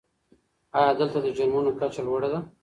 [0.79, 2.39] آیا دلته د جرمونو کچه لوړه ده؟